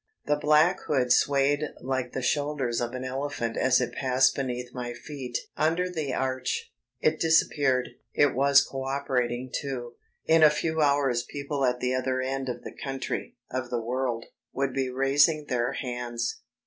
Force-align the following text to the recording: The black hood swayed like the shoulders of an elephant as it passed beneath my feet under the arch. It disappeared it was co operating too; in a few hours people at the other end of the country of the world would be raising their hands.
The 0.25 0.35
black 0.35 0.79
hood 0.87 1.13
swayed 1.13 1.63
like 1.79 2.13
the 2.13 2.23
shoulders 2.23 2.81
of 2.81 2.93
an 2.93 3.03
elephant 3.03 3.55
as 3.55 3.79
it 3.79 3.93
passed 3.93 4.33
beneath 4.35 4.73
my 4.73 4.93
feet 4.93 5.37
under 5.55 5.87
the 5.91 6.11
arch. 6.11 6.73
It 7.01 7.19
disappeared 7.19 7.89
it 8.11 8.33
was 8.33 8.63
co 8.65 8.83
operating 8.85 9.51
too; 9.53 9.93
in 10.25 10.41
a 10.41 10.49
few 10.49 10.81
hours 10.81 11.21
people 11.21 11.63
at 11.65 11.81
the 11.81 11.93
other 11.93 12.19
end 12.19 12.49
of 12.49 12.63
the 12.63 12.75
country 12.83 13.35
of 13.51 13.69
the 13.69 13.79
world 13.79 14.25
would 14.51 14.73
be 14.73 14.89
raising 14.89 15.45
their 15.45 15.73
hands. 15.73 16.41